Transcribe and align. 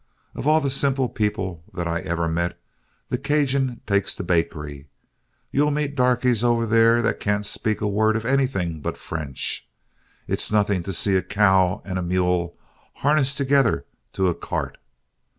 Of 0.33 0.47
all 0.47 0.59
the 0.61 0.71
simple 0.71 1.09
people 1.09 1.63
that 1.75 1.85
I 1.87 1.99
ever 1.99 2.27
met, 2.27 2.57
the 3.09 3.19
'Cajin' 3.19 3.81
takes 3.85 4.15
the 4.15 4.23
bakery. 4.23 4.87
You'll 5.51 5.69
meet 5.69 5.95
darkies 5.95 6.43
over 6.43 6.65
there 6.65 7.03
that 7.03 7.19
can't 7.19 7.45
speak 7.45 7.81
a 7.81 7.87
word 7.87 8.15
of 8.15 8.25
anything 8.25 8.81
but 8.81 8.97
French. 8.97 9.67
It's 10.27 10.51
nothing 10.51 10.81
to 10.85 10.91
see 10.93 11.15
a 11.17 11.21
cow 11.21 11.83
and 11.85 12.03
mule 12.09 12.57
harnessed 12.95 13.37
together 13.37 13.85
to 14.13 14.27
a 14.27 14.33
cart. 14.33 14.79